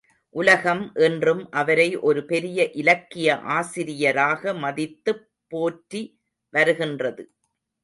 [0.35, 6.03] உலகம் இன்றும் அவரை ஒரு பெரிய இலக்கிய ஆசிரியராக மதித்துப் போற்றி
[6.53, 7.23] வருகின்றது.